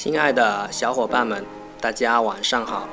[0.00, 1.44] 亲爱的小伙伴们，
[1.80, 2.88] 大家晚上好。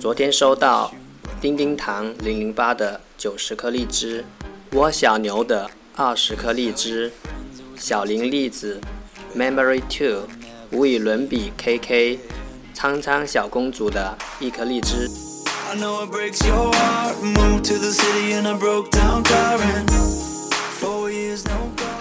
[0.00, 0.92] 昨天收到
[1.40, 4.24] 叮叮糖零零八的九十颗荔枝，
[4.72, 7.12] 窝小牛的二十颗荔枝，
[7.76, 8.80] 小林栗子
[9.36, 10.26] ，Memory Two，
[10.72, 12.18] 无与伦比 KK，
[12.74, 15.08] 苍苍小公主的一颗荔枝。
[15.70, 17.14] I know it breaks your heart.
[17.22, 20.27] Moved to the city broke down crying.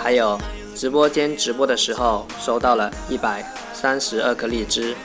[0.07, 0.39] 还有
[0.73, 3.43] 直播间直播的时候收到了一百
[3.73, 4.95] 三十二颗荔枝，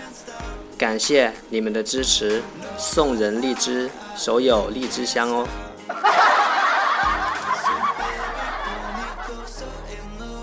[0.79, 2.41] 感谢你们的支持，
[2.79, 5.45] 送人荔枝，手有荔枝香哦。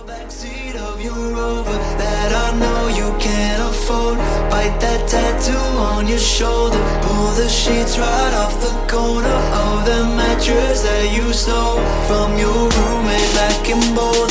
[0.05, 4.17] Backseat of your Rover that I know you can't afford.
[4.49, 5.55] Bite that tattoo
[5.95, 6.77] on your shoulder.
[7.01, 11.79] Pull the sheets right off the corner of the mattress that you stole
[12.09, 14.28] from your roommate back in Boulder.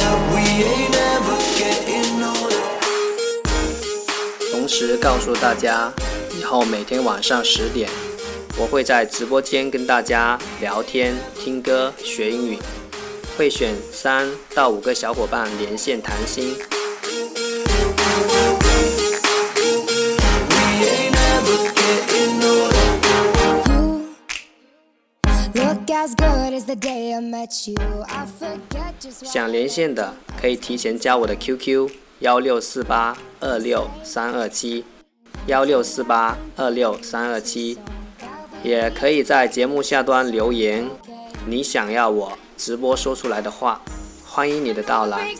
[4.51, 5.93] 同时告诉大家，
[6.39, 7.89] 以后每天晚上十点，
[8.59, 12.59] 我会在直播间跟大家聊天、听歌、学英语，
[13.37, 16.57] 会选三到五个小伙伴连线谈心。
[20.49, 22.89] We ain't ever getting older.
[25.55, 27.77] You look as good as the day I met you.
[28.07, 34.85] I forget just what 想连线的可以提前加我的 qq 幺六四八二六三二七
[35.47, 37.77] 幺六四八二六三二七
[38.63, 40.89] 也可以在节目下端留言
[41.47, 43.81] 你想要我直播说出来的话
[44.25, 45.35] 欢迎你的到来。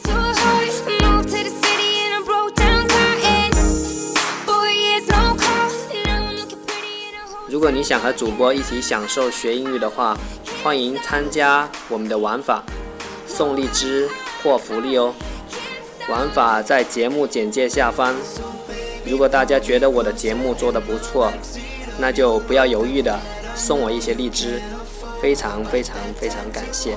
[7.49, 10.17] 如果你想和主播一起享受学英语的话
[10.63, 12.63] 欢迎参加我们的玩法
[13.27, 14.09] 送荔枝
[14.43, 15.15] 获福利哦。
[16.09, 18.15] 玩法在节目简介下方。
[19.05, 21.33] 如果大家觉得我的节目做的不错，
[21.99, 23.19] 那就不要犹豫的
[23.55, 24.61] 送我一些荔枝，
[25.21, 26.97] 非常非常非常感谢。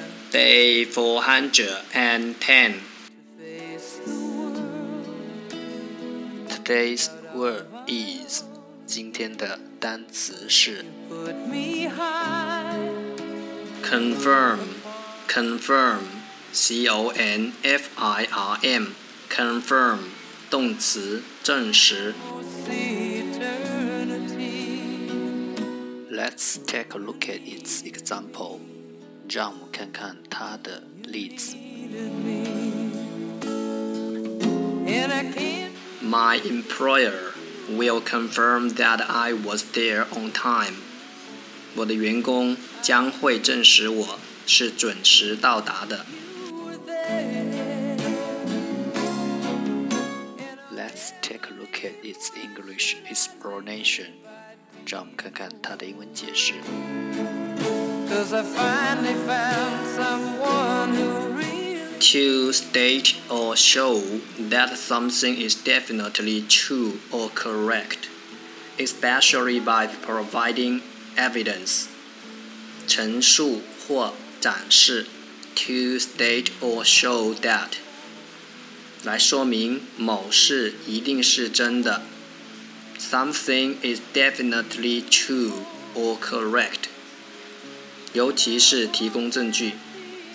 [0.30, 2.80] Day four hundred and ten.
[3.38, 4.56] face the world.
[6.48, 8.42] Today's word is
[8.86, 12.78] 今天的单词是 Put me high,
[13.82, 14.58] confirm
[15.28, 16.00] confirm
[16.52, 18.86] c o n f i r m
[19.28, 19.98] confirm
[20.48, 22.14] 动词证实。
[22.66, 24.76] see eternity.
[26.10, 28.60] Let's take a look at its example.
[29.30, 31.56] 让我们看看它的例子。
[34.86, 35.72] And I can't
[36.02, 37.34] My employer
[37.68, 40.76] will confirm that I was there on time.
[41.74, 46.06] 我的员工将会证实我是准时到达的。
[46.48, 47.96] do there.
[50.72, 54.06] Let's take a look at its English explanation.
[54.86, 56.54] 让我们看看它的英文解释。
[61.98, 64.00] To state or show
[64.38, 68.08] that something is definitely true or correct,
[68.78, 70.82] especially by providing
[71.16, 71.88] evidence.
[72.86, 75.06] 陈述或展示。
[75.56, 77.78] To state or show that.
[79.02, 82.02] 来说明某事一定是真的，
[82.98, 85.64] Something is definitely true
[85.94, 86.88] or correct，
[88.12, 89.72] 尤其是提供证据，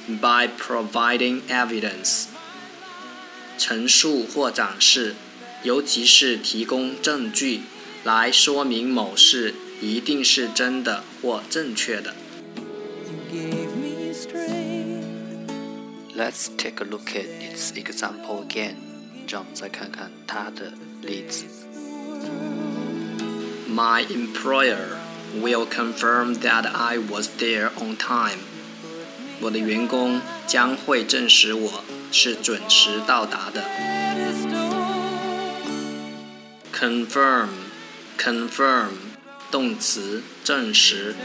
[0.07, 2.25] by providing evidence，
[3.57, 5.15] 陈述或展示，
[5.63, 7.61] 尤其是提供证据
[8.03, 12.13] 来说明某事一定是真的或正确的。
[16.15, 18.75] Let's take a look at its example again，
[19.27, 21.45] 让我们再看看它的例子。
[23.67, 24.97] My employer
[25.41, 28.39] will confirm that I was there on time。
[29.41, 33.63] 我的员工将会证实我是准时到达的。
[36.73, 38.89] Confirm，confirm，
[39.49, 41.15] 动词，证实。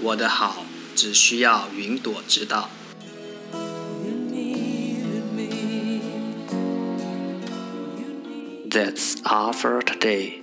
[0.00, 0.64] 我的好
[0.94, 2.70] 只需要云朵知道。
[8.70, 10.42] That's all for today。